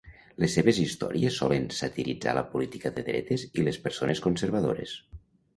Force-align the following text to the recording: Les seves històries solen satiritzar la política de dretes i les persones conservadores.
Les 0.43 0.53
seves 0.59 0.79
històries 0.83 1.37
solen 1.41 1.67
satiritzar 1.81 2.33
la 2.39 2.45
política 2.55 2.93
de 2.97 3.05
dretes 3.11 3.47
i 3.61 3.67
les 3.69 3.81
persones 3.87 4.27
conservadores. 4.29 4.99